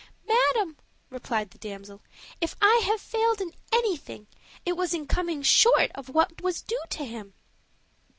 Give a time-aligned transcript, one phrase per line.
[0.27, 0.77] "Madam,"
[1.11, 2.01] replied the damsel,
[2.41, 4.25] "if I have failed in anything,
[4.65, 7.35] it was in coming short of what was due to him."